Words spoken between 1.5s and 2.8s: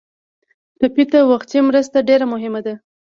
مرسته ډېره مهمه ده.